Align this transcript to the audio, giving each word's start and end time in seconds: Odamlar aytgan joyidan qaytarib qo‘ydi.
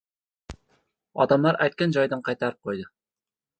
Odamlar 1.27 1.59
aytgan 1.67 1.95
joyidan 1.99 2.25
qaytarib 2.31 2.71
qo‘ydi. 2.71 2.91